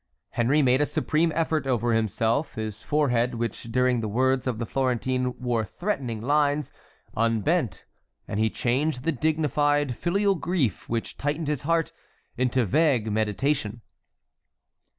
[0.31, 4.65] Henry made a supreme effort over himself; his forehead, which during the words of the
[4.65, 6.73] Florentine wore threatening lines,
[7.15, 7.85] unbent,
[8.27, 11.91] and he changed the dignified, filial grief which tightened his heart
[12.35, 13.83] into vague meditation.